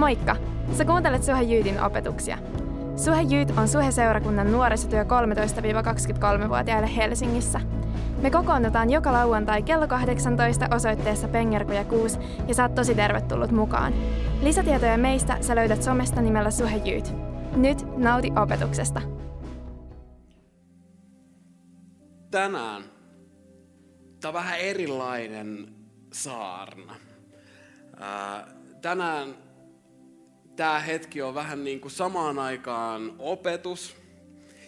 [0.00, 0.36] Moikka!
[0.72, 2.38] Sä kuuntelet Suhe Jyytin opetuksia.
[2.96, 7.60] Suhe Jyyt on Suhe-seurakunnan nuorisotyö 13-23-vuotiaille Helsingissä.
[8.22, 12.18] Me kokoonnutaan joka lauantai kello 18 osoitteessa Pengerkoja 6
[12.48, 13.92] ja saat tosi tervetullut mukaan.
[14.42, 17.14] Lisätietoja meistä sä löydät somesta nimellä Suhe Jyyt.
[17.56, 19.02] Nyt nauti opetuksesta.
[22.30, 22.82] Tänään
[24.20, 25.74] tämä on vähän erilainen
[26.12, 26.96] saarna.
[28.00, 28.46] Ää,
[28.82, 29.49] tänään
[30.60, 33.96] tämä hetki on vähän niin kuin samaan aikaan opetus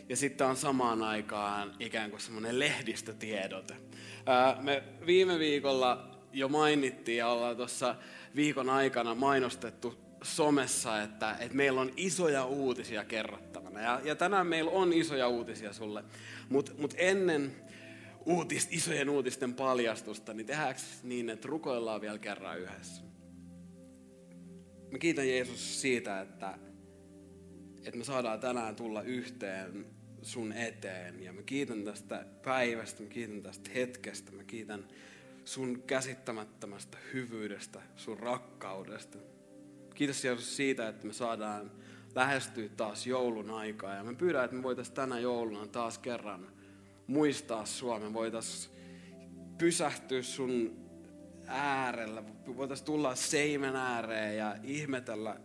[0.08, 3.74] ja sitten on samaan aikaan ikään kuin semmoinen lehdistötiedote.
[4.60, 7.94] Me viime viikolla jo mainittiin ja ollaan tuossa
[8.36, 13.80] viikon aikana mainostettu somessa, että, että meillä on isoja uutisia kerrottavana.
[13.80, 16.04] Ja, ja tänään meillä on isoja uutisia sulle.
[16.48, 17.56] Mutta mut ennen
[18.26, 23.11] uutist, isojen uutisten paljastusta, niin tehdäänkö niin, että rukoillaan vielä kerran yhdessä?
[24.92, 26.58] Mä kiitän Jeesus siitä, että,
[27.84, 29.86] että me saadaan tänään tulla yhteen
[30.22, 31.22] sun eteen.
[31.22, 34.88] Ja mä kiitän tästä päivästä, mä kiitän tästä hetkestä, mä kiitän
[35.44, 39.18] sun käsittämättömästä hyvyydestä, sun rakkaudesta.
[39.94, 41.70] Kiitos Jeesus siitä, että me saadaan
[42.14, 43.94] lähestyä taas joulun aikaa.
[43.94, 46.52] Ja mä pyydän, että me voitaisiin tänä jouluna taas kerran
[47.06, 47.98] muistaa sua.
[47.98, 48.74] Me voitaisiin
[49.58, 50.81] pysähtyä sun
[51.52, 52.24] äärellä,
[52.56, 55.40] voitaisiin tulla seimen ääreen ja ihmetellä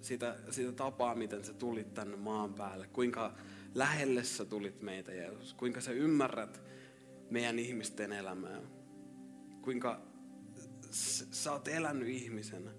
[0.00, 2.86] sitä, sitä tapaa, miten sä tulit tänne maan päälle.
[2.86, 3.34] Kuinka
[3.74, 5.54] lähelle sä tulit meitä, Jeesus.
[5.54, 6.62] Kuinka sä ymmärrät
[7.30, 8.60] meidän ihmisten elämää.
[9.62, 10.00] Kuinka
[11.30, 12.70] sä oot elänyt ihmisenä.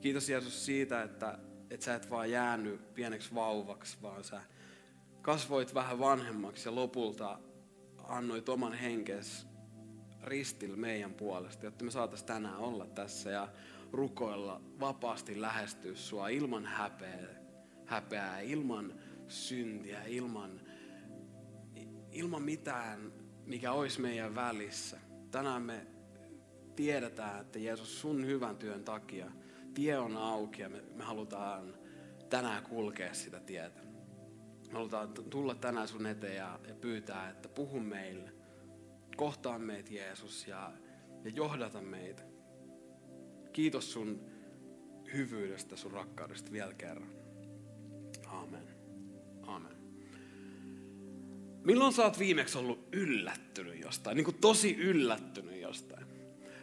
[0.00, 1.38] Kiitos Jeesus siitä, että,
[1.70, 4.40] että sä et vaan jäänyt pieneksi vauvaksi, vaan sä
[5.22, 7.38] kasvoit vähän vanhemmaksi ja lopulta
[7.98, 9.46] annoit oman henkes
[10.24, 13.48] ristillä meidän puolesta, jotta me saataisiin tänään olla tässä ja
[13.92, 17.28] rukoilla vapaasti lähestyä sua ilman häpeää,
[17.86, 18.94] häpeää ilman
[19.28, 20.60] syntiä, ilman,
[22.12, 23.12] ilman mitään,
[23.46, 24.98] mikä olisi meidän välissä.
[25.30, 25.86] Tänään me
[26.76, 29.30] tiedetään, että Jeesus sun hyvän työn takia
[29.74, 31.74] tie on auki ja me, me halutaan
[32.30, 33.80] tänään kulkea sitä tietä.
[34.66, 38.33] Me halutaan tulla tänään sun eteen ja, ja pyytää, että puhu meille.
[39.16, 40.72] Kohtaa meitä Jeesus ja,
[41.24, 42.22] ja johdata meitä.
[43.52, 44.20] Kiitos sun
[45.12, 47.10] hyvyydestä, sun rakkaudesta vielä kerran.
[48.26, 48.68] Amen.
[49.42, 49.76] Amen.
[51.64, 54.16] Milloin sä oot viimeksi ollut yllättynyt jostain?
[54.16, 56.06] Niin kuin tosi yllättynyt jostain.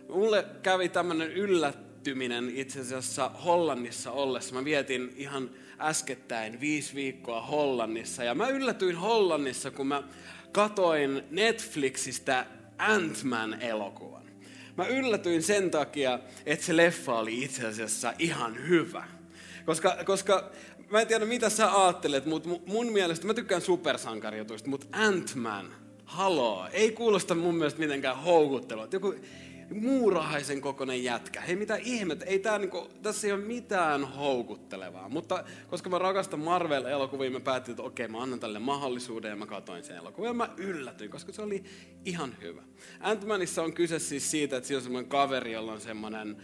[0.09, 4.55] Mulle kävi tämmönen yllättyminen itse asiassa Hollannissa ollessa.
[4.55, 8.23] Mä vietin ihan äskettäin viisi viikkoa Hollannissa.
[8.23, 10.03] Ja mä yllätyin Hollannissa, kun mä
[10.51, 12.45] katoin Netflixistä
[12.77, 14.23] Ant-Man-elokuvan.
[14.77, 19.07] Mä yllätyin sen takia, että se leffa oli itse asiassa ihan hyvä.
[19.65, 20.51] Koska, koska
[20.89, 25.65] mä en tiedä mitä sä ajattelet, mutta mun mielestä, mä tykkään supersankarijutuista, mutta Ant-Man,
[26.05, 28.87] haloo, ei kuulosta mun mielestä mitenkään houkuttelua.
[28.91, 29.15] Joku
[29.73, 31.41] muurahaisen kokoinen jätkä.
[31.41, 35.09] Hei mitä ihmettä, ei tää niinku, tässä ei ole mitään houkuttelevaa.
[35.09, 39.45] Mutta koska mä rakastan Marvel-elokuvia, mä päätin, että okei, mä annan tälle mahdollisuuden ja mä
[39.45, 40.27] katsoin sen elokuvan.
[40.27, 41.63] Ja mä yllätyin, koska se oli
[42.05, 42.63] ihan hyvä.
[42.99, 46.37] Ant-Manissa on kyse siis siitä, että siinä on semmoinen kaveri, jolla on semmoinen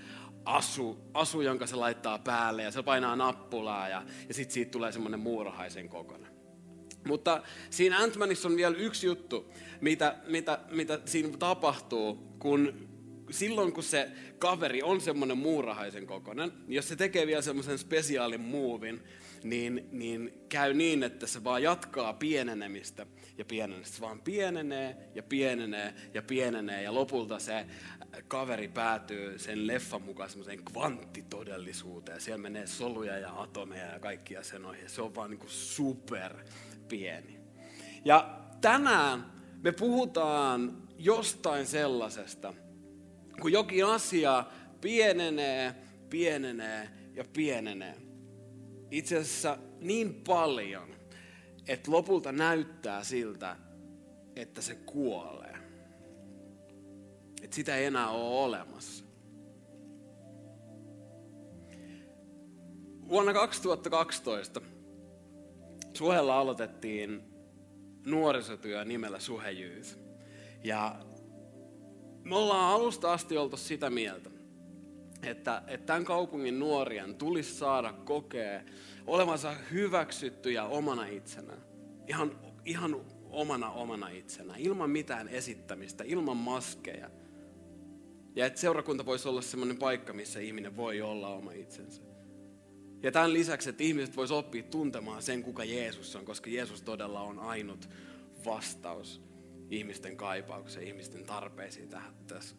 [0.46, 4.92] asu, asu, jonka se laittaa päälle ja se painaa nappulaa ja, ja sitten siitä tulee
[4.92, 6.38] semmoinen muurahaisen kokoinen.
[7.08, 12.87] Mutta siinä ant on vielä yksi juttu, mitä, mitä, mitä siinä tapahtuu, kun
[13.30, 18.42] silloin kun se kaveri on semmoinen muurahaisen kokoinen, niin jos se tekee vielä semmoisen spesiaalin
[18.42, 19.04] muuvin,
[19.44, 23.06] niin, niin käy niin, että se vaan jatkaa pienenemistä
[23.38, 23.96] ja pienenemistä.
[23.96, 27.66] Se vaan pienenee ja pienenee ja pienenee ja lopulta se
[28.28, 32.22] kaveri päätyy sen leffan mukaan semmoiseen kvanttitodellisuuteen.
[32.22, 34.80] Siellä menee soluja ja atomeja ja kaikkia sen ohi.
[34.88, 36.34] Se on vaan niin super
[36.88, 37.40] pieni.
[38.06, 39.26] Ja tänään
[39.64, 42.54] me puhutaan jostain sellaisesta,
[43.42, 44.46] kun jokin asia
[44.82, 45.76] pienenee,
[46.10, 47.96] pienenee ja pienenee.
[48.92, 50.96] Itse asiassa niin paljon,
[51.68, 53.56] että lopulta näyttää siltä,
[54.36, 55.58] että se kuolee.
[57.42, 59.06] Että sitä ei enää ole olemassa.
[63.10, 64.62] Vuonna 2012
[65.94, 67.24] Suhella aloitettiin
[68.06, 69.98] nuorisotyö nimellä Suhe Youth.
[70.64, 71.00] Ja
[72.28, 74.30] me ollaan alusta asti oltu sitä mieltä,
[75.24, 78.62] että, että tämän kaupungin nuorien tulisi saada kokea
[79.08, 81.62] olevansa hyväksyttyjä omana itsenään.
[82.08, 87.10] Ihan, ihan omana omana itsenään, ilman mitään esittämistä, ilman maskeja.
[88.36, 92.02] Ja että seurakunta voisi olla semmoinen paikka, missä ihminen voi olla oma itsensä.
[93.04, 97.22] Ja tämän lisäksi, että ihmiset vois oppia tuntemaan sen, kuka Jeesus on, koska Jeesus todella
[97.22, 97.90] on ainut
[98.46, 99.27] vastaus
[99.70, 101.90] ihmisten kaipaukseen, ihmisten tarpeisiin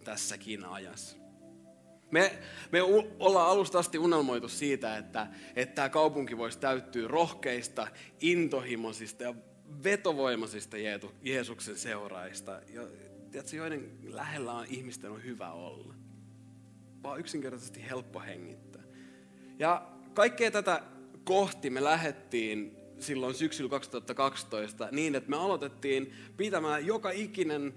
[0.05, 1.17] tässäkin ajassa.
[2.11, 2.39] Me,
[2.73, 2.83] me
[3.19, 5.27] ollaan alusta asti unelmoitu siitä, että,
[5.75, 7.89] tämä kaupunki voisi täyttyä rohkeista,
[8.21, 9.35] intohimoisista ja
[9.85, 10.77] vetovoimaisista
[11.23, 12.61] Jeesuksen seuraajista,
[13.53, 15.95] joiden lähellä on, ihmisten on hyvä olla.
[17.03, 18.83] Vaan yksinkertaisesti helppo hengittää.
[19.59, 20.83] Ja kaikkea tätä
[21.25, 27.75] kohti me lähettiin silloin syksyllä 2012 niin, että me aloitettiin pitämään joka ikinen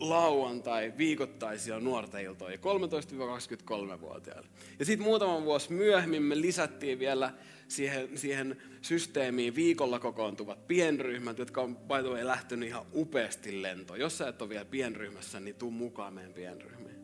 [0.00, 4.48] lauantai viikoittaisia nuorten iltoja 13-23-vuotiaille.
[4.78, 7.32] Ja sitten muutaman vuosi myöhemmin me lisättiin vielä
[7.68, 14.00] siihen, siihen systeemiin viikolla kokoontuvat pienryhmät, jotka on by the way, lähtenyt ihan upeasti lentoon.
[14.00, 16.96] Jos sä et ole vielä pienryhmässä, niin tuu mukaan meidän pienryhmiin.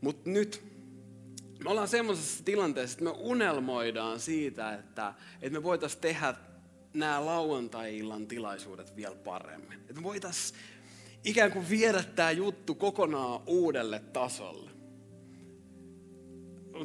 [0.00, 0.71] Mutta nyt
[1.64, 6.34] me ollaan semmoisessa tilanteessa, että me unelmoidaan siitä, että, että me voitaisiin tehdä
[6.94, 9.80] nämä lauantai-illan tilaisuudet vielä paremmin.
[9.80, 10.60] Että me voitaisiin
[11.24, 14.70] ikään kuin viedä tämä juttu kokonaan uudelle tasolle.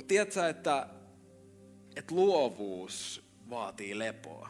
[0.07, 0.87] Tiedätkö, että,
[1.95, 4.49] että luovuus vaatii lepoa?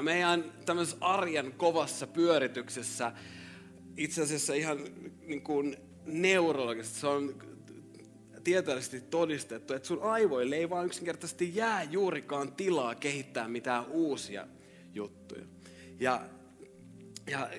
[0.00, 3.12] Meidän tämmöisessä arjen kovassa pyörityksessä
[3.96, 4.78] itse asiassa ihan
[5.26, 5.76] niin kuin
[6.06, 7.47] neurologisesti se on
[8.48, 14.46] tieteellisesti todistettu, että sun aivoille ei vaan yksinkertaisesti jää juurikaan tilaa kehittää mitään uusia
[14.94, 15.44] juttuja.
[16.00, 16.22] Ja,
[17.30, 17.50] ja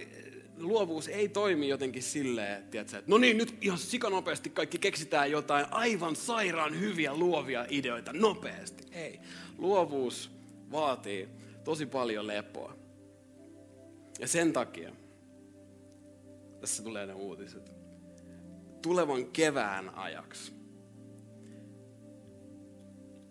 [0.58, 5.66] luovuus ei toimi jotenkin silleen, että, että no niin, nyt ihan sikanopeasti kaikki keksitään jotain
[5.72, 8.84] aivan sairaan hyviä luovia ideoita nopeasti.
[8.92, 9.20] Ei.
[9.58, 10.32] Luovuus
[10.72, 11.30] vaatii
[11.64, 12.76] tosi paljon lepoa.
[14.20, 14.92] Ja sen takia,
[16.62, 17.72] tässä tulee ne uutiset,
[18.82, 20.59] tulevan kevään ajaksi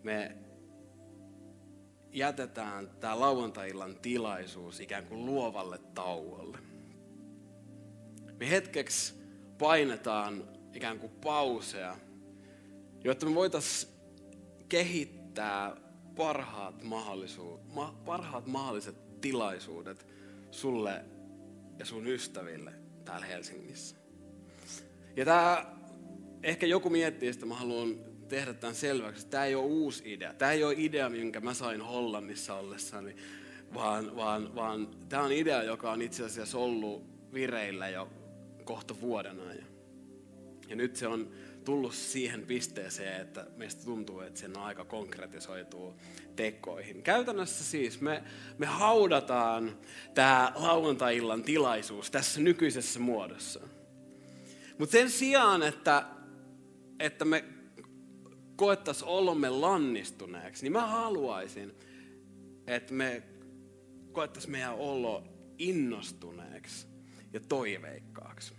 [0.08, 0.37] me
[2.12, 6.58] jätetään tämä lauantai-illan tilaisuus ikään kuin luovalle tauolle.
[8.40, 9.14] Me hetkeksi
[9.58, 10.44] painetaan
[10.75, 11.96] ikään kuin pauseja,
[13.05, 13.93] jotta me voitaisiin
[14.69, 15.76] kehittää
[16.16, 20.06] parhaat, mahdollisuudet, ma, parhaat mahdolliset tilaisuudet
[20.50, 21.04] sulle
[21.78, 22.72] ja sun ystäville
[23.04, 23.96] täällä Helsingissä.
[25.16, 25.76] Ja tämä,
[26.43, 29.26] ehkä joku miettii, että mä haluan tehdä tämän selväksi.
[29.26, 30.34] Tämä ei ole uusi idea.
[30.34, 33.16] Tämä ei ole idea, minkä mä sain Hollannissa ollessani,
[33.75, 38.08] vaan, vaan, vaan tämä on idea, joka on itse asiassa ollut vireillä jo
[38.64, 39.69] kohta vuoden ajan.
[40.69, 41.30] Ja nyt se on
[41.64, 45.94] tullut siihen pisteeseen, että meistä tuntuu, että sen aika konkretisoituu
[46.36, 47.02] tekoihin.
[47.02, 48.22] Käytännössä siis me,
[48.58, 49.78] me haudataan
[50.14, 53.60] tämä lauantai-illan tilaisuus tässä nykyisessä muodossa.
[54.78, 56.04] Mutta sen sijaan, että,
[57.00, 57.44] että me
[58.58, 61.75] koettaisiin olomme lannistuneeksi, niin mä haluaisin,
[62.66, 63.22] että me
[64.12, 65.25] koettaisiin meidän olo
[65.58, 66.87] innostuneeksi
[67.32, 68.55] ja toiveikkaaksi.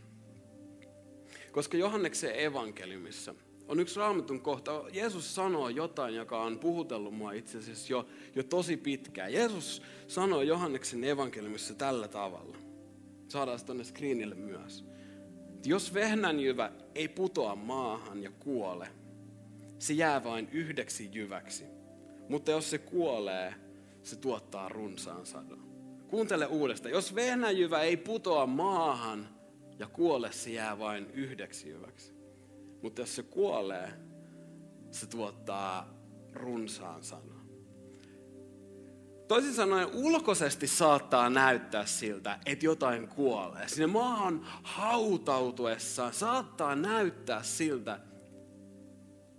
[1.51, 3.36] Koska Johanneksen evankeliumissa
[3.68, 4.84] on yksi raamatun kohta.
[4.94, 9.34] Jeesus sanoo jotain, joka on puhutellut mua itse asiassa jo, jo tosi pitkään.
[9.34, 12.57] Jeesus sanoo Johanneksen evankeliumissa tällä tavalla.
[13.28, 14.86] Saadaan se tuonne screenille myös.
[15.66, 18.88] Jos vehnänjyvä ei putoa maahan ja kuole,
[19.80, 21.66] se jää vain yhdeksi jyväksi.
[22.30, 23.54] Mutta jos se kuolee,
[24.04, 25.69] se tuottaa runsaan sadon.
[26.07, 26.92] Kuuntele uudestaan.
[26.92, 29.30] Jos vehnäjyvä ei putoa maahan
[29.80, 32.14] ja kuole, se jää vain yhdeksi jyväksi.
[32.81, 33.94] Mutta jos se kuolee,
[34.92, 35.94] se tuottaa
[36.33, 37.40] runsaan sadon.
[39.28, 43.68] Toisin sanoen ulkoisesti saattaa näyttää siltä, että jotain kuolee.
[43.68, 48.00] Sinne maahan hautautuessa saattaa näyttää siltä,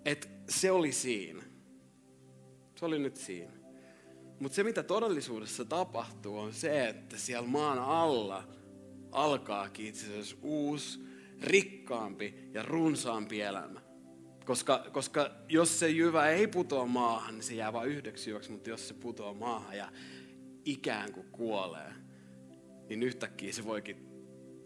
[0.05, 1.43] että se oli siinä.
[2.75, 3.53] Se oli nyt siinä.
[4.41, 8.45] Mutta se, mitä todellisuudessa tapahtuu, on se, että siellä maan alla
[9.13, 11.01] alkaakin itse asiassa uusi,
[11.43, 13.81] rikkaampi ja runsaampi elämä.
[14.45, 18.71] Koska, koska jos se jyvä ei putoa maahan, niin se jää vain yhdeksi jyväksi, mutta
[18.71, 19.93] jos se putoaa maahan ja
[20.65, 21.93] ikään kuin kuolee,
[22.89, 24.07] niin yhtäkkiä se voikin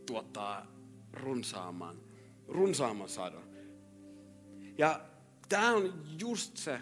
[0.06, 0.66] tuottaa
[1.12, 1.96] runsaamman,
[2.48, 3.54] runsaamman sadon.
[4.78, 5.00] Ja
[5.48, 6.80] Tämä on just se,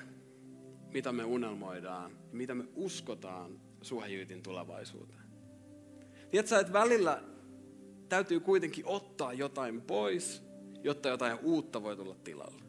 [0.94, 5.22] mitä me unelmoidaan, mitä me uskotaan suhejyytin tulevaisuuteen.
[6.30, 7.22] Tiedätkö, että välillä
[8.08, 10.42] täytyy kuitenkin ottaa jotain pois,
[10.82, 12.62] jotta jotain uutta voi tulla tilalle.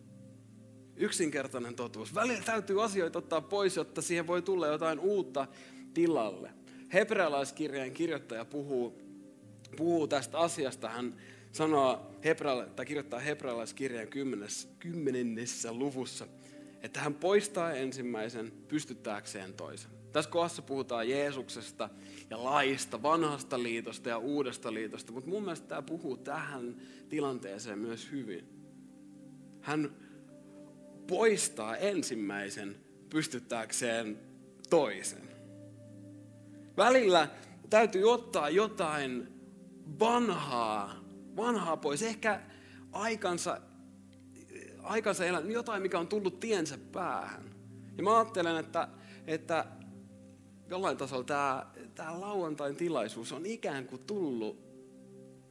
[0.95, 2.15] Yksinkertainen totuus.
[2.15, 5.47] Välillä täytyy asioita ottaa pois, jotta siihen voi tulla jotain uutta
[5.93, 6.53] tilalle.
[6.93, 9.01] Hebrealaiskirjeen kirjoittaja puhuu,
[9.77, 10.89] puhuu tästä asiasta.
[10.89, 11.15] Hän
[11.53, 14.07] sanoo Hebraala, tai kirjoittaa hebrealaiskirjan
[14.79, 16.27] kymmenennessä luvussa,
[16.81, 19.91] että hän poistaa ensimmäisen pystyttääkseen toisen.
[20.11, 21.89] Tässä kohdassa puhutaan Jeesuksesta
[22.29, 26.75] ja laista, vanhasta liitosta ja uudesta liitosta, mutta mun mielestä tämä puhuu tähän
[27.09, 28.47] tilanteeseen myös hyvin.
[29.61, 29.95] Hän
[31.07, 32.75] poistaa ensimmäisen
[33.09, 34.19] pystyttääkseen
[34.69, 35.29] toisen.
[36.77, 37.27] Välillä
[37.69, 39.27] täytyy ottaa jotain
[39.99, 41.02] vanhaa,
[41.35, 42.03] vanhaa pois.
[42.03, 42.41] Ehkä
[42.91, 43.61] aikansa,
[44.83, 47.55] aikansa elä, jotain, mikä on tullut tiensä päähän.
[47.97, 48.87] Ja mä ajattelen, että,
[49.27, 49.65] että
[50.69, 54.63] jollain tasolla tämä, tämä lauantain tilaisuus on ikään kuin tullut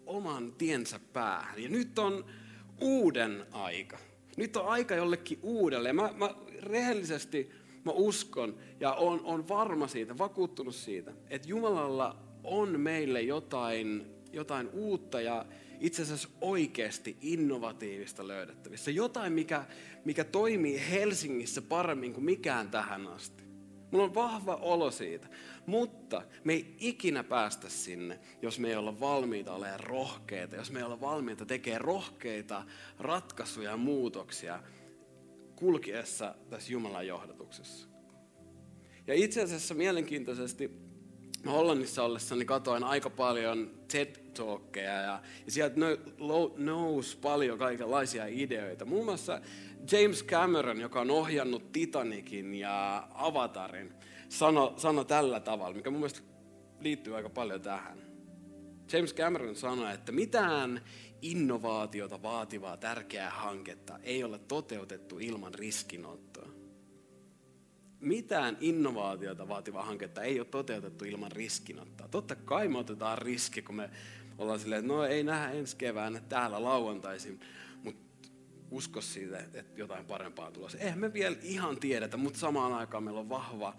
[0.07, 1.62] oman tiensä päähän.
[1.62, 2.25] Ja nyt on
[2.81, 3.99] uuden aika.
[4.37, 5.93] Nyt on aika jollekin uudelle.
[5.93, 7.51] Mä, mä rehellisesti
[7.85, 14.69] mä uskon ja on, on varma siitä, vakuuttunut siitä, että Jumalalla on meille jotain, jotain
[14.73, 15.45] uutta ja
[15.83, 18.91] itse asiassa oikeasti innovatiivista löydettävissä.
[18.91, 19.65] Jotain, mikä,
[20.05, 23.43] mikä toimii Helsingissä paremmin kuin mikään tähän asti.
[23.91, 25.29] Mulla on vahva olo siitä.
[25.67, 30.79] Mutta me ei ikinä päästä sinne, jos me ei olla valmiita olemaan rohkeita, jos me
[30.79, 32.65] ei olla valmiita tekemään rohkeita
[32.99, 34.62] ratkaisuja ja muutoksia
[35.57, 37.89] kulkiessa tässä Jumalan johdatuksessa.
[39.07, 40.91] Ja itse asiassa mielenkiintoisesti
[41.46, 45.76] Hollannissa ollessani katoin aika paljon TED-talkkeja ja, ja sieltä
[46.56, 48.84] nousi paljon kaikenlaisia ideoita.
[48.84, 49.40] Muun muassa
[49.92, 53.92] James Cameron, joka on ohjannut Titanicin ja Avatarin,
[54.28, 56.20] sanoi sano tällä tavalla, mikä mun mielestä
[56.80, 57.99] liittyy aika paljon tähän.
[58.92, 60.80] James Cameron sanoi, että mitään
[61.22, 66.32] innovaatiota vaativaa tärkeää hanketta ei ole toteutettu ilman riskinottoa.
[68.02, 72.09] Mitään innovaatiota vaativaa hanketta ei ole toteutettu ilman riskinottoa.
[72.09, 73.90] Totta kai me otetaan riski, kun me
[74.38, 77.40] ollaan silleen, että no ei nähdä ensi keväänä täällä lauantaisin,
[77.82, 78.28] mutta
[78.71, 80.78] usko siitä, että jotain parempaa tulossa.
[80.78, 83.75] Eihän me vielä ihan tiedetä, mutta samaan aikaan meillä on vahva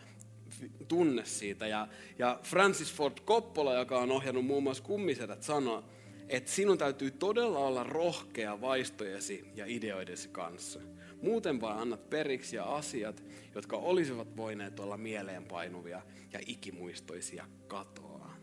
[0.88, 1.68] tunne siitä.
[1.68, 1.88] Ja,
[2.20, 5.84] ja Francis Ford Coppola, joka on ohjannut muun muassa kummisedät, sanoo,
[6.30, 10.80] että sinun täytyy todella olla rohkea vaistojesi ja ideoidesi kanssa.
[11.24, 13.24] Muuten vaan annat periksi ja asiat,
[13.56, 16.02] jotka olisivat voineet olla mieleenpainuvia
[16.34, 18.36] ja ikimuistoisia katoaa.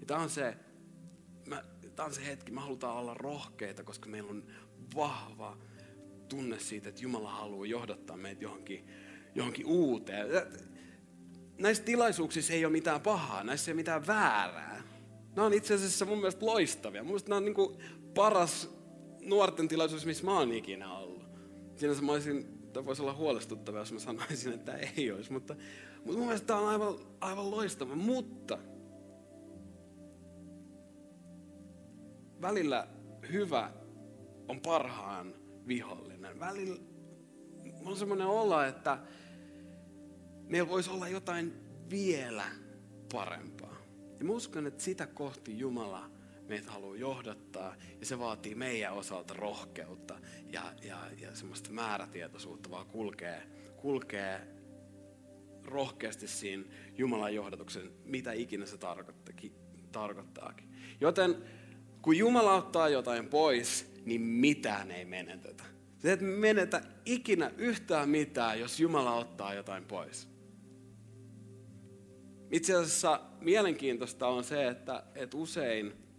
[0.00, 0.56] Ja tämä on se,
[1.46, 1.64] mä,
[1.96, 4.46] tämä on se hetki, me halutaan olla rohkeita, koska meillä on
[4.96, 5.58] vahva
[6.28, 8.86] tunne siitä, että Jumala haluaa johdattaa meitä johonkin,
[9.34, 10.26] johonkin uuteen.
[11.58, 14.82] Näissä tilaisuuksissa ei ole mitään pahaa, näissä ei ole mitään väärää.
[15.36, 17.02] Nämä on itse asiassa mun mielestä loistavia.
[17.02, 17.82] Mun mielestä nämä on niin
[18.14, 18.70] paras
[19.20, 21.19] nuorten tilaisuus, missä mä oon ikinä ollut.
[21.80, 25.32] Siinä mä olisin, tämä voisi olla huolestuttavaa, jos mä sanoisin, että ei olisi.
[25.32, 25.56] Mutta,
[25.96, 27.94] mutta mun mielestä tämä on aivan, aivan loistava.
[27.94, 28.58] Mutta
[32.42, 32.88] välillä
[33.32, 33.70] hyvä
[34.48, 35.34] on parhaan
[35.66, 36.40] vihollinen.
[36.40, 36.76] Välillä
[37.84, 38.98] on semmoinen olo, että
[40.48, 41.52] meillä voisi olla jotain
[41.90, 42.44] vielä
[43.12, 43.76] parempaa.
[44.18, 46.10] Ja mä uskon, että sitä kohti Jumala
[46.50, 50.18] meitä haluaa johdattaa ja se vaatii meidän osalta rohkeutta
[50.52, 53.42] ja, ja, ja semmoista määrätietoisuutta, vaan kulkee,
[53.76, 54.40] kulkee
[55.64, 56.64] rohkeasti siinä
[56.98, 58.78] Jumalan johdatuksen, mitä ikinä se
[59.92, 60.74] tarkoittaakin.
[61.00, 61.36] Joten
[62.02, 65.64] kun Jumala ottaa jotain pois, niin mitään ei menetetä.
[65.98, 70.28] Se et menetä ikinä yhtään mitään, jos Jumala ottaa jotain pois.
[72.50, 76.09] Itse asiassa mielenkiintoista on se, että, että usein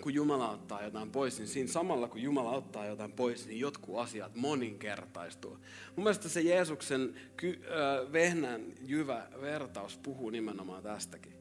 [0.00, 3.98] kun Jumala ottaa jotain pois, niin siinä samalla kun Jumala ottaa jotain pois, niin jotkut
[3.98, 5.58] asiat moninkertaistuu.
[5.96, 11.32] Mun mielestä se Jeesuksen ky, äh, vehnän jyvä vertaus puhuu nimenomaan tästäkin.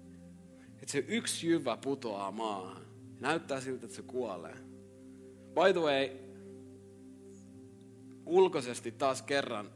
[0.81, 2.81] Että se yksi jyvä putoaa maahan.
[3.19, 4.55] Näyttää siltä, että se kuolee.
[5.53, 6.09] By the way,
[8.25, 9.69] ulkoisesti taas kerran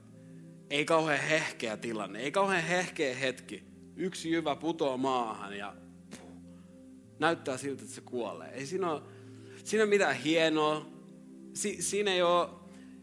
[0.70, 3.64] ei kauhean hehkeä tilanne, ei kauhean hehkeä hetki
[3.96, 5.76] yksi jyvä putoaa maahan ja
[7.20, 8.50] näyttää siltä, että se kuolee.
[8.50, 9.02] Ei siinä ole,
[9.64, 10.86] siinä ole mitään hienoa.
[11.54, 12.50] Si, siinä ei ole,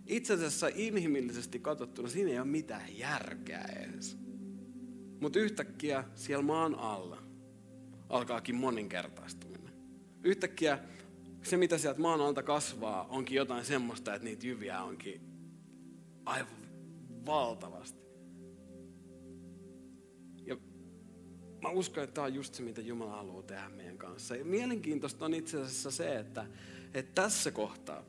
[0.06, 4.16] itse asiassa inhimillisesti katsottuna, siinä ei ole mitään järkeä edes.
[5.20, 7.22] Mutta yhtäkkiä siellä maan alla
[8.08, 9.72] alkaakin moninkertaistuminen.
[10.24, 10.78] Yhtäkkiä
[11.42, 15.20] se, mitä sieltä maan alta kasvaa, onkin jotain semmoista, että niitä jyviä onkin
[16.24, 16.66] aivan
[17.26, 18.05] valtavasti.
[21.66, 24.36] Mä uskon, että tämä on just se, mitä Jumala haluaa tehdä meidän kanssa.
[24.36, 26.46] Ja mielenkiintoista on itse asiassa se, että,
[26.94, 28.02] että tässä kohtaa,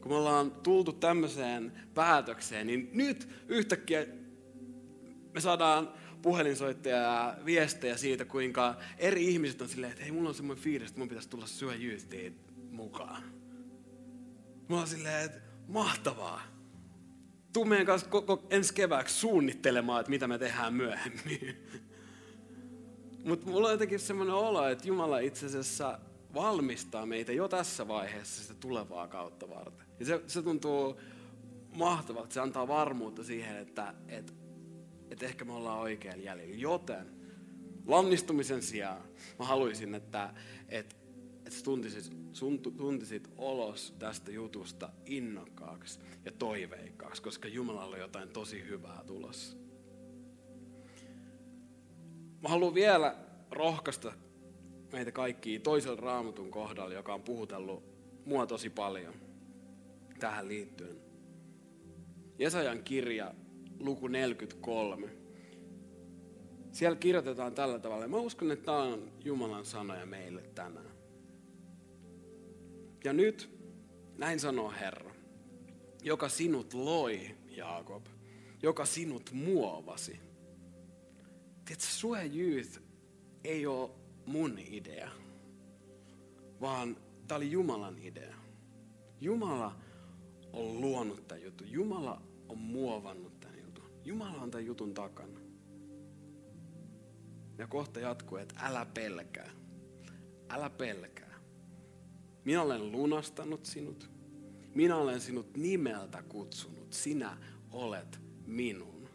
[0.00, 4.06] kun me ollaan tultu tämmöiseen päätökseen, niin nyt yhtäkkiä
[5.34, 10.34] me saadaan puhelinsoittajia ja viestejä siitä, kuinka eri ihmiset on silleen, että hei, mulla on
[10.34, 11.72] semmoinen fiilis, että mun pitäisi tulla syö
[12.70, 13.22] mukaan.
[14.68, 16.42] Mä oon silleen, että mahtavaa.
[17.52, 21.56] Tuu meidän kanssa koko ensi kevääksi suunnittelemaan, että mitä me tehdään myöhemmin.
[23.28, 25.98] Mutta mulla on jotenkin semmoinen olo, että Jumala itse asiassa
[26.34, 29.86] valmistaa meitä jo tässä vaiheessa sitä tulevaa kautta varten.
[30.00, 31.00] Ja se, se tuntuu
[31.72, 34.32] mahtavalta, se antaa varmuutta siihen, että, että,
[35.10, 36.54] että ehkä me ollaan oikein jäljellä.
[36.54, 37.06] Joten
[37.86, 39.02] lannistumisen sijaan
[39.38, 40.34] mä haluaisin, että,
[40.68, 40.96] että,
[41.46, 48.64] että tuntisit, sun, tuntisit olos tästä jutusta innokkaaksi ja toiveikkaaksi, koska Jumalalla on jotain tosi
[48.68, 49.67] hyvää tulossa.
[52.42, 53.16] Mä haluan vielä
[53.50, 54.12] rohkaista
[54.92, 57.84] meitä kaikkia toisella raamatun kohdalla, joka on puhutellut
[58.24, 59.14] mua tosi paljon
[60.18, 60.96] tähän liittyen.
[62.38, 63.34] Jesajan kirja,
[63.80, 65.08] luku 43.
[66.72, 68.08] Siellä kirjoitetaan tällä tavalla.
[68.08, 70.98] Mä uskon, että tämä on Jumalan sanoja meille tänään.
[73.04, 73.50] Ja nyt,
[74.18, 75.14] näin sanoo Herra,
[76.02, 78.06] joka sinut loi, Jaakob,
[78.62, 80.27] joka sinut muovasi.
[81.68, 82.80] Tiedätkö, Sue Youth
[83.44, 83.90] ei ole
[84.26, 85.10] mun idea,
[86.60, 86.96] vaan
[87.26, 88.34] tämä oli Jumalan idea.
[89.20, 89.76] Jumala
[90.52, 91.70] on luonut tämän jutun.
[91.70, 93.84] Jumala on muovannut tämän jutun.
[94.04, 95.40] Jumala on tämän jutun takana.
[97.58, 99.50] Ja kohta jatkuu, että älä pelkää.
[100.48, 101.40] Älä pelkää.
[102.44, 104.10] Minä olen lunastanut sinut.
[104.74, 106.92] Minä olen sinut nimeltä kutsunut.
[106.92, 107.36] Sinä
[107.70, 109.08] olet minun.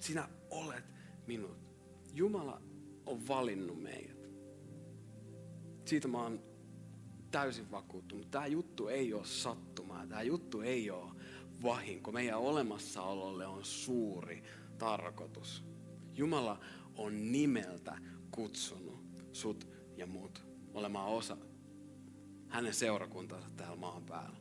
[0.00, 0.91] Sinä olet
[1.26, 1.58] minut.
[2.14, 2.62] Jumala
[3.06, 4.28] on valinnut meidät.
[5.84, 6.42] Siitä mä oon
[7.30, 8.30] täysin vakuuttunut.
[8.30, 10.06] Tämä juttu ei ole sattumaa.
[10.06, 11.12] Tämä juttu ei ole
[11.62, 12.12] vahinko.
[12.12, 14.42] Meidän olemassaololle on suuri
[14.78, 15.64] tarkoitus.
[16.14, 16.60] Jumala
[16.96, 17.98] on nimeltä
[18.30, 21.36] kutsunut sut ja mut olemaan osa
[22.48, 24.36] hänen seurakuntansa täällä maan päällä.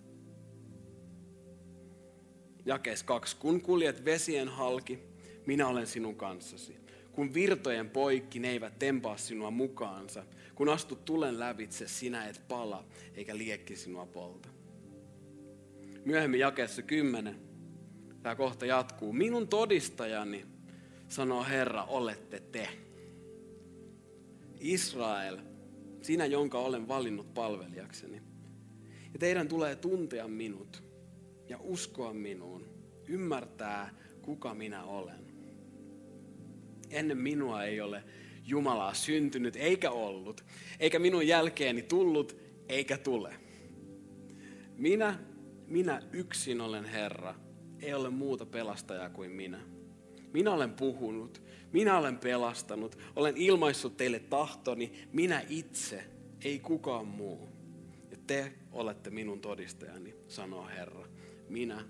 [2.66, 3.38] Jakees kaksi.
[3.38, 5.00] Kun kuljet vesien halki,
[5.46, 6.76] minä olen sinun kanssasi.
[7.12, 10.24] Kun virtojen poikki ne eivät tempaa sinua mukaansa.
[10.56, 12.86] Kun astut tulen lävitse, sinä et pala,
[13.16, 14.50] eikä liekki sinua polta.
[16.06, 17.40] Myöhemmin jakeessa kymmenen.
[18.24, 19.14] Tämä kohta jatkuu.
[19.14, 20.46] Minun todistajani,
[21.08, 22.70] sanoo Herra, olette te.
[24.60, 25.38] Israel,
[26.02, 28.22] sinä jonka olen valinnut palvelijakseni.
[29.14, 30.84] Ja teidän tulee tuntea minut
[31.50, 32.66] ja uskoa minuun,
[33.08, 35.31] ymmärtää kuka minä olen.
[36.92, 38.04] Ennen minua ei ole
[38.46, 40.46] Jumalaa syntynyt eikä ollut,
[40.80, 42.38] eikä minun jälkeeni tullut
[42.70, 43.34] eikä tule.
[44.78, 45.20] Minä,
[45.68, 47.36] minä yksin olen Herra,
[47.80, 49.60] ei ole muuta pelastajaa kuin minä.
[50.34, 56.04] Minä olen puhunut, minä olen pelastanut, olen ilmaissut teille tahtoni, minä itse,
[56.44, 57.50] ei kukaan muu.
[58.12, 61.08] Ja te olette minun todistajani, sanoo Herra.
[61.50, 61.86] Minä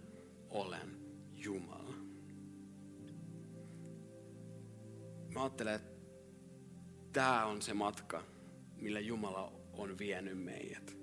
[0.49, 0.97] olen
[1.35, 1.80] Jumala.
[5.33, 5.91] Mä ajattelen, että
[7.13, 8.23] tämä on se matka,
[8.75, 10.97] millä Jumala on vienyt meidät.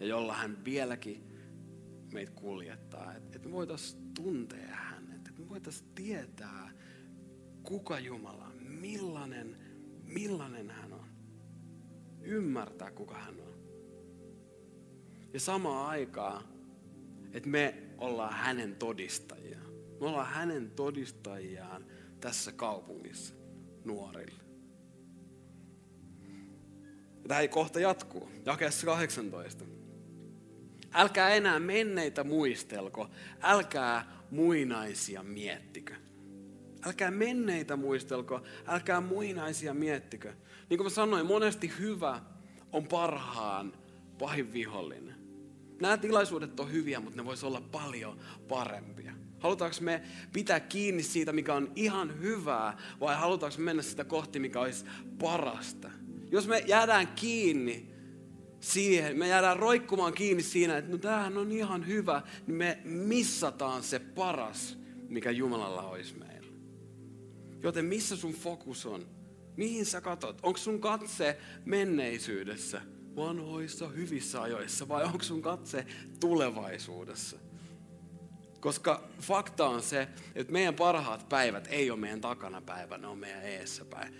[0.00, 1.36] Ja jolla hän vieläkin
[2.12, 3.14] meitä kuljettaa.
[3.14, 5.28] Että me voitaisiin tuntea hänet.
[5.28, 6.70] Että me voitaisiin tietää,
[7.62, 8.62] kuka Jumala on.
[8.62, 9.56] Millainen,
[10.04, 11.06] millainen hän on.
[12.22, 13.56] Ymmärtää, kuka hän on.
[15.32, 16.44] Ja samaan aikaan,
[17.32, 19.72] että me ollaan hänen todistajiaan.
[20.00, 21.86] Me ollaan hänen todistajiaan
[22.20, 23.34] tässä kaupungissa
[23.86, 24.42] nuorille.
[27.28, 29.64] Tämä kohta jatkuu, jakeessa 18.
[30.92, 35.94] Älkää enää menneitä muistelko, älkää muinaisia miettikö.
[36.86, 40.32] Älkää menneitä muistelko, älkää muinaisia miettikö.
[40.70, 42.22] Niin kuin mä sanoin, monesti hyvä
[42.72, 43.72] on parhaan
[44.18, 45.16] pahin vihollinen.
[45.80, 49.12] Nämä tilaisuudet on hyviä, mutta ne voisi olla paljon parempia.
[49.38, 54.38] Halutaanko me pitää kiinni siitä, mikä on ihan hyvää, vai halutaanko me mennä sitä kohti,
[54.38, 54.84] mikä olisi
[55.18, 55.90] parasta?
[56.30, 57.96] Jos me jäädään kiinni
[58.60, 63.82] siihen, me jäädään roikkumaan kiinni siinä, että no tämähän on ihan hyvä, niin me missataan
[63.82, 66.52] se paras, mikä Jumalalla olisi meillä.
[67.62, 69.06] Joten missä sun fokus on?
[69.56, 70.40] Mihin sä katot?
[70.42, 72.82] Onko sun katse menneisyydessä,
[73.16, 75.86] vanhoissa, hyvissä ajoissa vai onko sun katse
[76.20, 77.45] tulevaisuudessa?
[78.66, 83.18] Koska fakta on se, että meidän parhaat päivät ei ole meidän takana päivä, ne on
[83.18, 84.14] meidän eessä päin.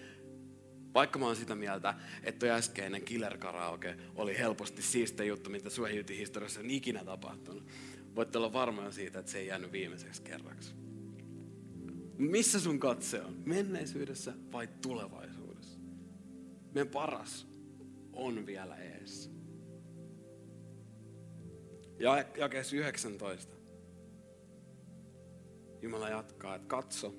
[0.94, 5.70] Vaikka mä oon sitä mieltä, että tuo äskeinen Killer Karaoke oli helposti siistä juttu, mitä
[5.70, 7.66] Suojutin historiassa on ikinä tapahtunut.
[8.16, 10.74] Voitte olla varmoja siitä, että se ei jäänyt viimeiseksi kerraksi.
[12.18, 13.42] Missä sun katse on?
[13.44, 15.78] Menneisyydessä vai tulevaisuudessa?
[16.74, 17.46] Meidän paras
[18.12, 19.30] on vielä eessä.
[21.98, 23.55] Ja jakeessa 19.
[25.82, 27.14] Jumala jatkaa, että katso,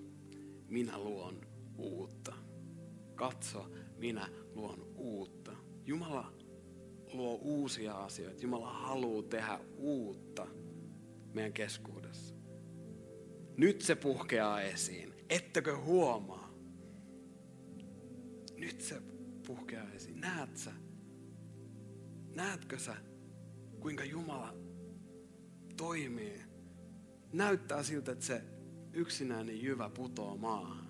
[0.67, 1.41] minä luon
[1.77, 2.33] uutta.
[3.15, 5.51] Katso, minä luon uutta.
[5.85, 6.33] Jumala
[7.13, 8.41] luo uusia asioita.
[8.41, 10.47] Jumala haluaa tehdä uutta
[11.33, 12.35] meidän keskuudessa.
[13.57, 15.13] Nyt se puhkeaa esiin.
[15.29, 16.53] Ettekö huomaa?
[18.57, 19.01] Nyt se
[19.47, 20.21] puhkeaa esiin.
[20.21, 20.71] Näet sä?
[22.35, 22.95] Näetkö sä,
[23.79, 24.53] kuinka Jumala
[25.77, 26.46] toimii?
[27.37, 28.43] Näyttää siltä, että se
[28.93, 30.87] yksinäinen jyvä putoo maahan.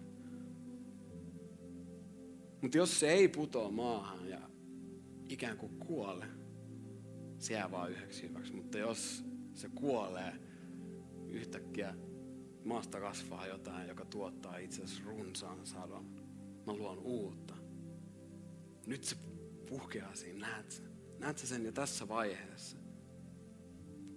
[2.61, 4.49] Mutta jos se ei putoa maahan ja
[5.29, 6.25] ikään kuin kuole,
[7.37, 8.53] se jää vaan yhdeksi hyväksi.
[8.53, 10.33] Mutta jos se kuolee,
[11.27, 11.95] yhtäkkiä
[12.65, 16.05] maasta kasvaa jotain, joka tuottaa itse asiassa runsaan sadon.
[16.67, 17.53] Mä luon uutta.
[18.85, 19.15] Nyt se
[19.69, 20.83] puhkeaa siinä, näet sä?
[21.19, 22.77] Näet sä sen jo tässä vaiheessa?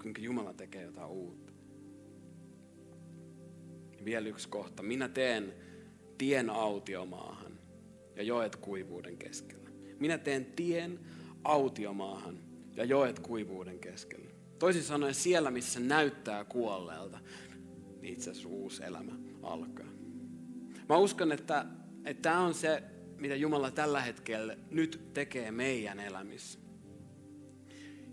[0.02, 1.49] Kuinka Jumala tekee jotain uutta.
[4.04, 4.82] Vielä yksi kohta.
[4.82, 5.54] Minä teen
[6.18, 7.58] tien autiomaahan
[8.16, 9.70] ja joet kuivuuden keskellä.
[9.98, 11.00] Minä teen tien
[11.44, 12.38] autiomaahan
[12.76, 14.30] ja joet kuivuuden keskellä.
[14.58, 17.18] Toisin sanoen siellä, missä näyttää kuolleelta,
[18.00, 19.86] niin itse asiassa uusi elämä alkaa.
[20.88, 21.66] Mä uskon, että,
[22.22, 22.82] tämä on se,
[23.16, 26.58] mitä Jumala tällä hetkellä nyt tekee meidän elämissä.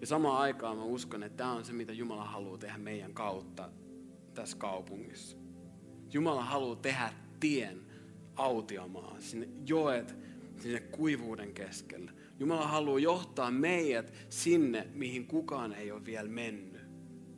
[0.01, 3.69] Ja samaan aikaan mä uskon, että tämä on se, mitä Jumala haluaa tehdä meidän kautta
[4.33, 5.37] tässä kaupungissa.
[6.13, 7.81] Jumala haluaa tehdä tien
[8.35, 10.15] autiomaan, sinne joet,
[10.59, 12.11] sinne kuivuuden keskelle.
[12.39, 16.76] Jumala haluaa johtaa meidät sinne, mihin kukaan ei ole vielä mennyt.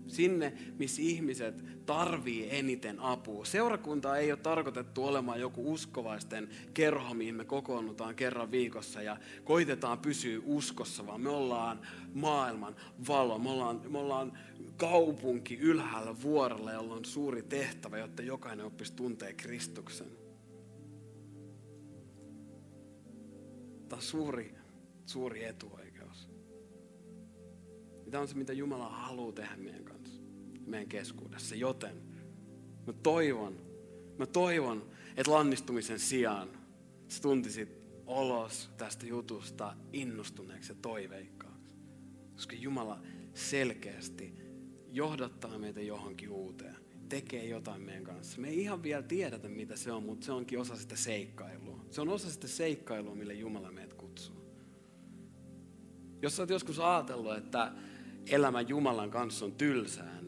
[0.10, 3.46] Sinne, missä ihmiset tarvii eniten apua.
[3.46, 10.00] Seurakunta ei ole tarkoitettu olemaan joku uskovaisten kerho, mihin me kokoonnutaan kerran viikossa ja koitetaan
[10.00, 11.80] pysyä uskossa, vaan me ollaan
[12.14, 12.76] maailman
[13.08, 13.40] valo.
[13.40, 14.38] Me ollaan, me ollaan
[14.78, 20.08] kaupunki ylhäällä vuorella, jolla on suuri tehtävä, jotta jokainen oppisi tuntee Kristuksen.
[23.90, 24.56] Tämä on suuri,
[25.06, 26.30] suuri etuoikeus.
[28.12, 29.99] Tämä on se, mitä Jumala haluaa tehdä meidän kanssa,
[30.70, 31.56] meidän keskuudessa.
[31.56, 32.02] Joten
[32.88, 33.62] mä toivon,
[34.18, 36.50] mä toivon, että lannistumisen sijaan
[37.08, 41.70] sä tuntisit olos tästä jutusta innostuneeksi ja toiveikkaaksi.
[42.34, 43.02] Koska Jumala
[43.34, 44.34] selkeästi
[44.92, 46.76] johdattaa meitä johonkin uuteen,
[47.10, 48.42] tekee jotain meidän kanssa.
[48.42, 51.86] Me ei ihan vielä tiedetä, mitä se on, mutta se onkin osa sitä seikkailua.
[51.92, 54.36] Se on osa sitä seikkailua, mille Jumala meitä kutsuu.
[56.22, 57.72] Jos sä oot joskus ajatellut, että
[58.30, 60.19] elämä Jumalan kanssa on tylsää,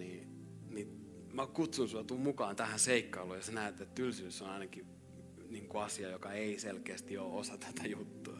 [1.33, 4.85] mä kutsun sua tuu mukaan tähän seikkailuun ja sä näet, että tylsyys on ainakin
[5.49, 8.37] niin kuin asia, joka ei selkeästi ole osa tätä juttua.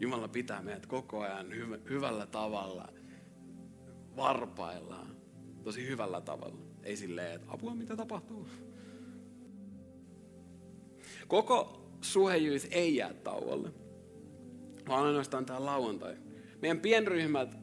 [0.00, 2.92] Jumala pitää meidät koko ajan hyv- hyvällä tavalla
[4.16, 5.16] varpaillaan
[5.62, 6.58] tosi hyvällä tavalla.
[6.82, 8.48] Ei silleen, että apua mitä tapahtuu.
[11.28, 13.72] Koko suhejyys ei jää tauolle,
[14.88, 16.16] vaan ainoastaan tämä lauantai.
[16.62, 17.61] Meidän pienryhmät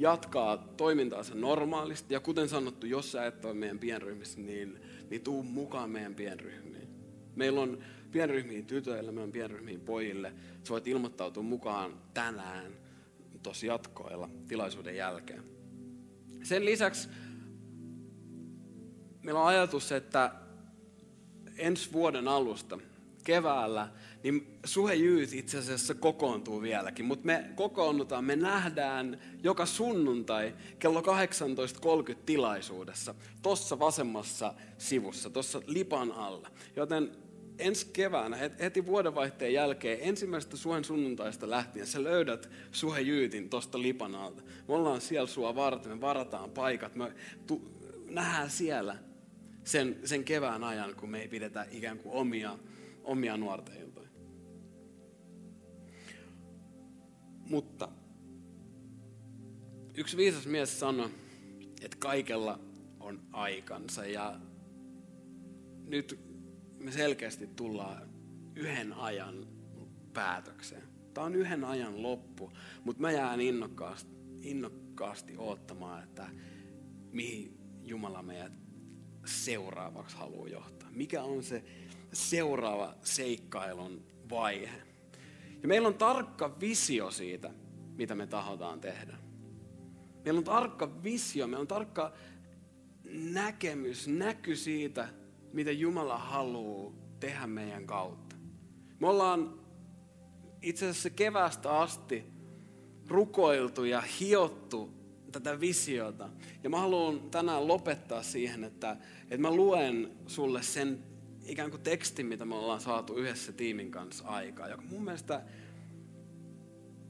[0.00, 2.14] jatkaa toimintaansa normaalisti.
[2.14, 4.80] Ja kuten sanottu, jos sä et ole meidän pienryhmissä, niin,
[5.10, 6.88] niin tuu mukaan meidän pienryhmiin.
[7.36, 7.78] Meillä on
[8.10, 10.32] pienryhmiin tytöille, meillä on pienryhmiin pojille.
[10.64, 12.72] Sä voit ilmoittautua mukaan tänään
[13.42, 15.42] tuossa jatkoilla tilaisuuden jälkeen.
[16.42, 17.08] Sen lisäksi
[19.22, 20.32] meillä on ajatus, että
[21.56, 22.78] ensi vuoden alusta,
[23.24, 23.88] keväällä,
[24.22, 27.04] niin Suhe Youth itse asiassa kokoontuu vieläkin.
[27.04, 36.12] Mutta me kokoonnutaan, me nähdään joka sunnuntai kello 18.30 tilaisuudessa, tuossa vasemmassa sivussa, tuossa lipan
[36.12, 36.50] alla.
[36.76, 37.12] Joten
[37.58, 44.14] ensi keväänä, heti vuodenvaihteen jälkeen, ensimmäisestä Suhen sunnuntaista lähtien, sä löydät Suhe Jyytin tuosta lipan
[44.14, 44.42] alta.
[44.42, 47.12] Me ollaan siellä sua varten, me varataan paikat, me
[47.46, 47.70] tu-
[48.10, 48.96] nähdään siellä
[49.64, 52.58] sen, sen kevään ajan, kun me ei pidetä ikään kuin omia,
[53.04, 53.87] omia nuorten
[57.48, 57.88] Mutta
[59.94, 61.10] yksi viisas mies sanoi,
[61.82, 62.60] että kaikella
[63.00, 64.40] on aikansa ja
[65.86, 66.20] nyt
[66.78, 68.08] me selkeästi tullaan
[68.54, 69.46] yhden ajan
[70.12, 70.82] päätökseen.
[71.14, 72.52] Tämä on yhden ajan loppu,
[72.84, 74.10] mutta mä jään innokkaasti,
[74.42, 76.28] innokkaasti odottamaan, että
[77.12, 78.52] mihin Jumala meidät
[79.26, 80.88] seuraavaksi haluaa johtaa.
[80.90, 81.64] Mikä on se
[82.12, 84.87] seuraava seikkailun vaihe.
[85.62, 87.50] Ja meillä on tarkka visio siitä,
[87.96, 89.16] mitä me tahotaan tehdä.
[90.24, 92.12] Meillä on tarkka visio, meillä on tarkka
[93.12, 95.08] näkemys, näky siitä,
[95.52, 98.36] mitä Jumala haluaa tehdä meidän kautta.
[99.00, 99.60] Me ollaan
[100.62, 102.24] itse asiassa kevästä asti
[103.08, 104.98] rukoiltu ja hiottu
[105.32, 106.28] tätä visiota.
[106.62, 111.04] Ja mä haluan tänään lopettaa siihen, että, että mä luen sulle sen
[111.48, 115.42] ikään kuin tekstin, mitä me ollaan saatu yhdessä tiimin kanssa aikaa, joka mun mielestä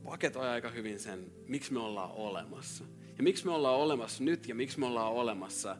[0.04, 2.84] paketoi aika hyvin sen, miksi me ollaan olemassa.
[3.16, 5.76] Ja miksi me ollaan olemassa nyt ja miksi me ollaan olemassa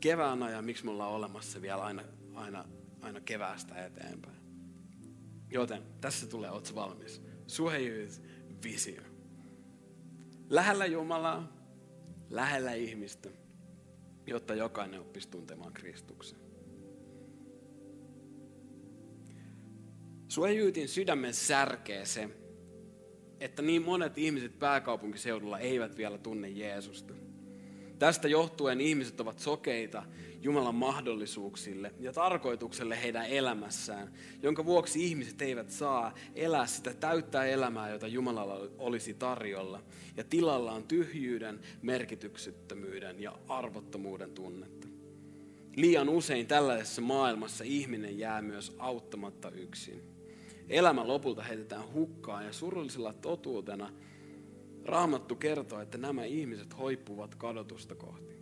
[0.00, 2.02] keväänä ja miksi me ollaan olemassa vielä aina,
[2.34, 2.64] aina,
[3.00, 4.36] aina keväästä eteenpäin.
[5.50, 7.22] Joten tässä tulee, ootko valmis?
[7.46, 8.22] Suhejyyt,
[8.64, 9.02] visio.
[10.50, 11.52] Lähellä Jumalaa,
[12.30, 13.30] lähellä ihmistä,
[14.26, 16.43] jotta jokainen oppisi tuntemaan Kristuksen.
[20.34, 22.28] Suhejyytin sydämen särkee se,
[23.40, 27.14] että niin monet ihmiset pääkaupunkiseudulla eivät vielä tunne Jeesusta.
[27.98, 30.02] Tästä johtuen ihmiset ovat sokeita
[30.42, 37.90] Jumalan mahdollisuuksille ja tarkoitukselle heidän elämässään, jonka vuoksi ihmiset eivät saa elää sitä täyttää elämää,
[37.90, 39.82] jota Jumalalla olisi tarjolla.
[40.16, 44.88] Ja tilalla on tyhjyyden, merkityksettömyyden ja arvottomuuden tunnetta.
[45.76, 50.14] Liian usein tällaisessa maailmassa ihminen jää myös auttamatta yksin.
[50.68, 53.92] Elämä lopulta heitetään hukkaan ja surullisella totuutena
[54.84, 58.34] Raamattu kertoo, että nämä ihmiset hoippuvat kadotusta kohti.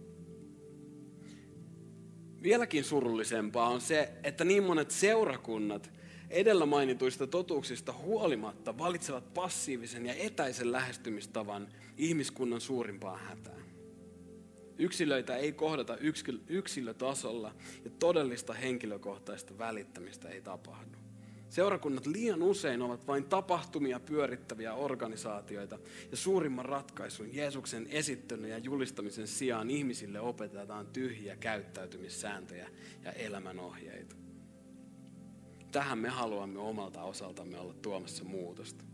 [2.42, 5.90] Vieläkin surullisempaa on se, että niin monet seurakunnat
[6.30, 13.62] edellä mainituista totuuksista huolimatta valitsevat passiivisen ja etäisen lähestymistavan ihmiskunnan suurimpaan hätään.
[14.78, 15.96] Yksilöitä ei kohdata
[16.48, 17.54] yksilötasolla
[17.85, 21.02] ja todellista henkilökohtaista välittämistä ei tapahdu.
[21.53, 25.79] Seurakunnat liian usein ovat vain tapahtumia pyörittäviä organisaatioita
[26.11, 32.69] ja suurimman ratkaisun Jeesuksen esittelyn ja julistamisen sijaan ihmisille opetetaan tyhjiä käyttäytymissääntöjä
[33.05, 34.17] ja elämänohjeita.
[35.73, 38.85] Tähän me haluamme omalta osaltamme olla tuomassa muutosta.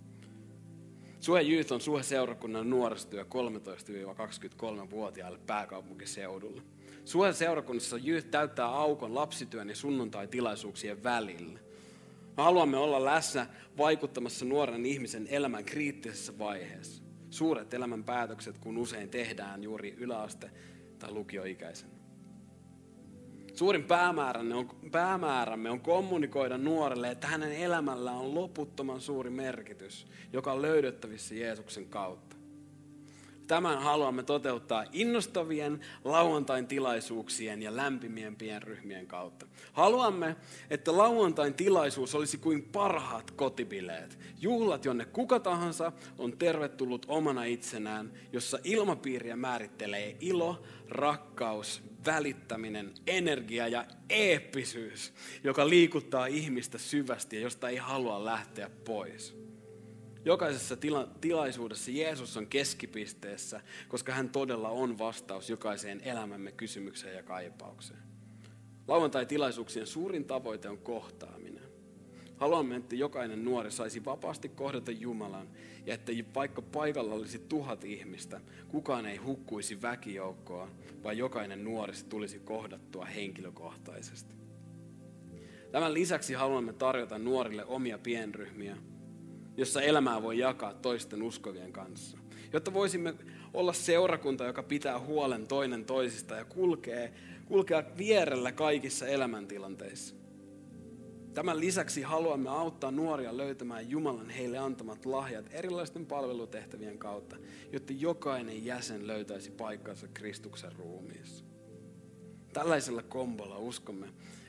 [1.21, 6.63] Suhe Youth on Suhe seurakunnan nuorisotyö 13-23-vuotiaille pääkaupunkiseudulla.
[7.05, 11.68] Suhe seurakunnassa Youth täyttää aukon lapsityön ja sunnuntai-tilaisuuksien välillä.
[12.39, 13.47] Me haluamme olla läsnä
[13.79, 17.03] vaikuttamassa nuoren ihmisen elämän kriittisessä vaiheessa.
[17.31, 20.51] Suuret elämän päätökset, kun usein tehdään juuri yläaste-
[20.99, 21.93] tai lukioikäisenä.
[23.55, 30.53] Suurin päämäärämme on, päämäärämme on kommunikoida nuorelle, että hänen elämällä on loputtoman suuri merkitys, joka
[30.53, 32.37] on löydettävissä Jeesuksen kautta.
[33.49, 39.47] Tämän haluamme toteuttaa innostavien lauantain tilaisuuksien ja lämpimien pienryhmien kautta.
[39.73, 40.37] Haluamme,
[40.71, 44.19] että lauantain tilaisuus olisi kuin parhaat kotibileet.
[44.41, 53.69] Juhlat, jonne kuka tahansa on tervetullut omana itsenään, jossa ilmapiiriä määrittelee ilo, rakkaus, välittäminen, energia
[53.69, 55.13] ja eeppisyys,
[55.45, 59.38] joka liikuttaa ihmistä syvästi ja josta ei halua lähteä pois.
[60.29, 67.23] Jokaisessa tila- tilaisuudessa Jeesus on keskipisteessä, koska hän todella on vastaus jokaiseen elämämme kysymykseen ja
[67.23, 68.01] kaipaukseen.
[68.89, 71.63] Lauantai-tilaisuuksien suurin tavoite on kohtaaminen.
[72.37, 75.49] Haluamme, että jokainen nuori saisi vapaasti kohdata Jumalan
[75.87, 80.71] ja että vaikka paikalla olisi tuhat ihmistä, kukaan ei hukkuisi väkijoukkoa,
[81.03, 84.35] vaan jokainen nuori tulisi kohdattua henkilökohtaisesti.
[85.73, 88.77] Tämän lisäksi haluamme tarjota nuorille omia pienryhmiä,
[89.59, 92.19] jossa elämää voi jakaa toisten uskovien kanssa.
[92.53, 93.15] Jotta voisimme
[93.55, 97.13] olla seurakunta, joka pitää huolen toinen toisista ja kulkee,
[97.47, 100.15] kulkea vierellä kaikissa elämäntilanteissa.
[101.35, 107.37] Tämän lisäksi haluamme auttaa nuoria löytämään Jumalan heille antamat lahjat erilaisten palvelutehtävien kautta,
[107.73, 111.45] jotta jokainen jäsen löytäisi paikkansa Kristuksen ruumiissa.
[112.53, 114.09] Tällaisella kombolla uskomme,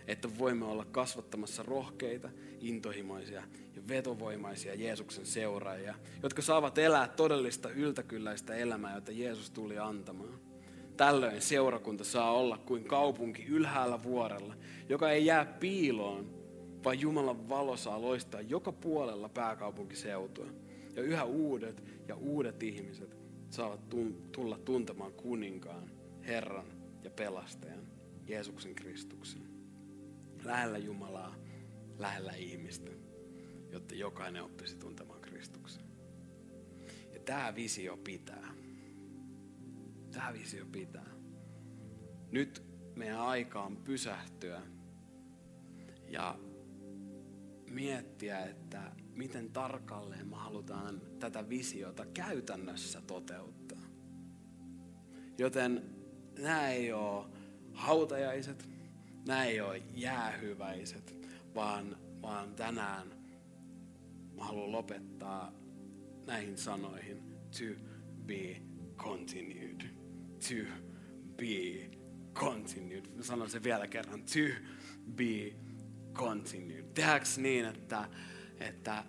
[0.09, 2.29] että voimme olla kasvattamassa rohkeita,
[2.61, 3.43] intohimoisia
[3.75, 10.39] ja vetovoimaisia Jeesuksen seuraajia, jotka saavat elää todellista yltäkylläistä elämää, jota Jeesus tuli antamaan.
[10.97, 14.55] Tällöin seurakunta saa olla kuin kaupunki ylhäällä vuorella,
[14.89, 16.29] joka ei jää piiloon,
[16.83, 20.47] vaan Jumalan valo saa loistaa joka puolella pääkaupunkiseutua.
[20.95, 23.17] Ja yhä uudet ja uudet ihmiset
[23.49, 23.89] saavat
[24.31, 25.91] tulla tuntemaan kuninkaan,
[26.27, 26.67] Herran
[27.03, 27.87] ja pelastajan,
[28.27, 29.58] Jeesuksen Kristuksen.
[30.43, 31.35] Lähellä Jumalaa,
[31.97, 32.91] lähellä ihmistä,
[33.71, 35.83] jotta jokainen oppisi tuntemaan Kristuksen.
[37.13, 38.53] Ja tämä visio pitää.
[40.11, 41.09] Tämä visio pitää.
[42.31, 42.63] Nyt
[42.95, 44.61] meidän aika on pysähtyä
[46.07, 46.39] ja
[47.69, 53.81] miettiä, että miten tarkalleen me halutaan tätä visiota käytännössä toteuttaa.
[55.37, 55.95] Joten
[56.39, 57.25] nämä ei ole
[57.73, 58.69] hautajaiset,
[59.29, 61.15] nämä ei ole jäähyväiset,
[61.55, 63.07] vaan, vaan tänään
[64.35, 65.53] mä haluan lopettaa
[66.25, 67.23] näihin sanoihin
[67.57, 67.81] to
[68.25, 68.61] be
[68.97, 69.81] continued.
[70.39, 70.71] To
[71.37, 71.89] be
[72.33, 73.05] continued.
[73.15, 74.23] Mä sanon sen vielä kerran.
[74.23, 74.69] To
[75.15, 75.53] be
[76.13, 76.83] continued.
[76.93, 78.09] Tehdäänkö niin, että,
[78.59, 79.03] että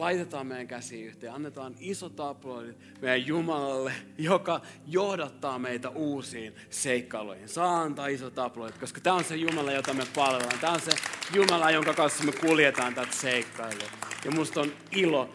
[0.00, 7.48] laitetaan meidän käsi yhteen, annetaan isot aplodit meidän Jumalalle, joka johdattaa meitä uusiin seikkailuihin.
[7.48, 10.58] Saa antaa isot aplodit, koska tämä on se Jumala, jota me palvellaan.
[10.60, 10.90] Tämä on se
[11.34, 13.88] Jumala, jonka kanssa me kuljetaan tätä seikkailua.
[14.24, 15.34] Ja musta on ilo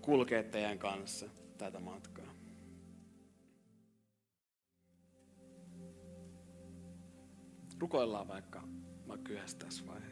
[0.00, 1.26] kulkea teidän kanssa
[1.58, 2.22] tätä matkaa.
[7.78, 8.62] Rukoillaan vaikka,
[9.08, 10.11] vaikka yhdessä tässä vaiheessa.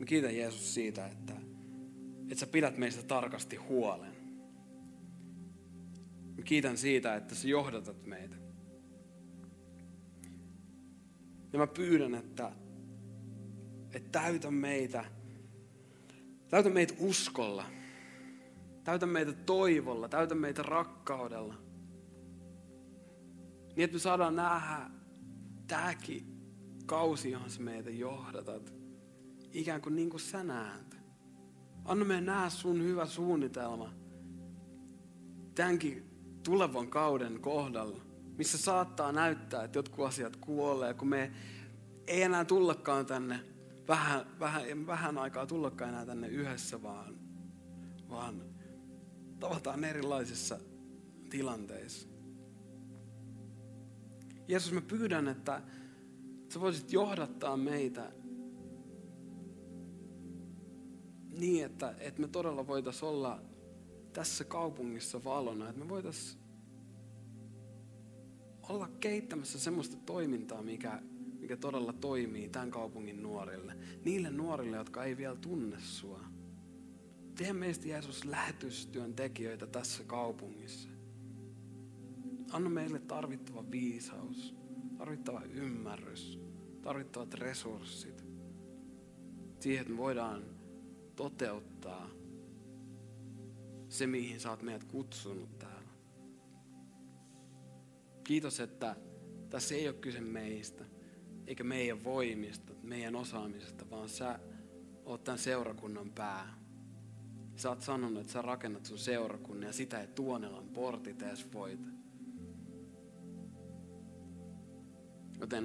[0.00, 1.32] Mä kiitän Jeesus siitä, että,
[2.22, 4.12] että sä pidät meistä tarkasti huolen.
[6.36, 8.36] Mä kiitän siitä, että sä johdatat meitä.
[11.52, 12.52] Ja mä pyydän, että,
[13.94, 15.04] että täytä meitä,
[16.48, 17.64] täytä meitä uskolla,
[18.84, 21.54] täytä meitä toivolla, täytä meitä rakkaudella.
[23.76, 24.90] Niin, että me saadaan nähdä
[25.66, 26.26] tämäkin
[26.86, 28.79] kausi, johon sä meitä johdatat
[29.52, 30.96] ikään kuin niin kuin sä näet.
[31.84, 33.92] Anna me nähdä sun hyvä suunnitelma
[35.54, 36.10] tämänkin
[36.44, 38.00] tulevan kauden kohdalla,
[38.38, 41.32] missä saattaa näyttää, että jotkut asiat kuolee, kun me
[42.06, 43.40] ei enää tullakaan tänne,
[43.88, 47.18] vähän, vähän, vähän aikaa tullakaan enää tänne yhdessä, vaan,
[48.10, 48.42] vaan
[49.40, 50.58] tavataan erilaisissa
[51.30, 52.08] tilanteissa.
[54.48, 55.62] Jeesus, mä pyydän, että
[56.48, 58.12] sä voisit johdattaa meitä
[61.40, 63.42] niin, että, että me todella voitaisiin olla
[64.12, 66.40] tässä kaupungissa valona, että me voitaisiin
[68.68, 71.02] olla kehittämässä semmoista toimintaa, mikä,
[71.40, 73.76] mikä todella toimii tämän kaupungin nuorille.
[74.04, 76.20] Niille nuorille, jotka ei vielä tunne sua.
[77.34, 80.88] Tee meistä Jeesus lähetystyön tekijöitä tässä kaupungissa.
[82.52, 84.54] Anna meille tarvittava viisaus,
[84.98, 86.38] tarvittava ymmärrys,
[86.82, 88.24] tarvittavat resurssit.
[89.60, 90.59] Siihen, että me voidaan
[91.16, 92.10] toteuttaa
[93.88, 95.90] se, mihin sä oot meidät kutsunut täällä.
[98.24, 98.96] Kiitos, että
[99.50, 100.84] tässä ei ole kyse meistä,
[101.46, 104.38] eikä meidän voimista, meidän osaamisesta, vaan sä
[105.04, 106.60] oot tämän seurakunnan pää.
[107.56, 111.88] Sä oot sanonut, että sä rakennat sun seurakunnan ja sitä ei Tuonelan portit edes voita.
[115.40, 115.64] Joten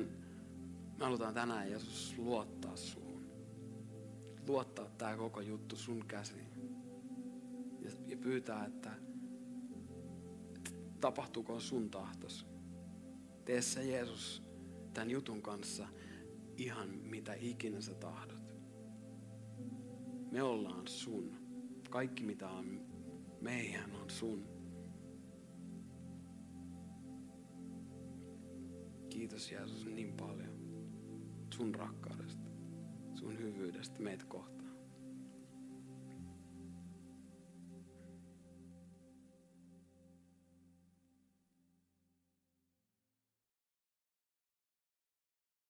[0.97, 3.04] me halutaan tänään Jeesus luottaa sun
[4.47, 6.47] luottaa tämä koko juttu sun käsiin.
[7.81, 8.91] Ja, ja pyytää, että,
[11.01, 12.47] tapahtuuko sun tahtos.
[13.45, 14.43] Tee se Jeesus
[14.93, 15.87] tämän jutun kanssa
[16.57, 18.55] ihan mitä ikinä sä tahdot.
[20.31, 21.37] Me ollaan sun.
[21.89, 22.85] Kaikki mitä on
[23.41, 24.47] meidän on sun.
[29.09, 30.55] Kiitos Jeesus niin paljon
[31.53, 32.44] sun rakkaudesta
[33.25, 34.54] sun hyvyydestä meitä kohtaan.